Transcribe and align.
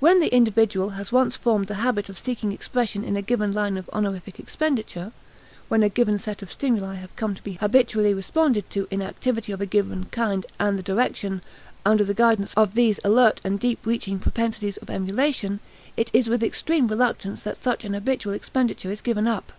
When 0.00 0.18
the 0.18 0.34
individual 0.34 0.90
has 0.98 1.12
once 1.12 1.36
formed 1.36 1.68
the 1.68 1.74
habit 1.76 2.08
of 2.08 2.18
seeking 2.18 2.50
expression 2.50 3.04
in 3.04 3.16
a 3.16 3.22
given 3.22 3.52
line 3.52 3.76
of 3.78 3.88
honorific 3.92 4.40
expenditure 4.40 5.12
when 5.68 5.84
a 5.84 5.88
given 5.88 6.18
set 6.18 6.42
of 6.42 6.50
stimuli 6.50 6.96
have 6.96 7.14
come 7.14 7.36
to 7.36 7.42
be 7.44 7.52
habitually 7.52 8.12
responded 8.12 8.68
to 8.70 8.88
in 8.90 9.00
activity 9.00 9.52
of 9.52 9.60
a 9.60 9.66
given 9.66 10.06
kind 10.06 10.44
and 10.58 10.82
direction 10.82 11.40
under 11.86 12.02
the 12.02 12.14
guidance 12.14 12.52
of 12.54 12.74
these 12.74 12.98
alert 13.04 13.40
and 13.44 13.60
deep 13.60 13.86
reaching 13.86 14.18
propensities 14.18 14.76
of 14.78 14.90
emulation 14.90 15.60
it 15.96 16.10
is 16.12 16.28
with 16.28 16.42
extreme 16.42 16.88
reluctance 16.88 17.42
that 17.42 17.56
such 17.56 17.84
an 17.84 17.94
habitual 17.94 18.32
expenditure 18.32 18.90
is 18.90 19.00
given 19.00 19.28
up. 19.28 19.52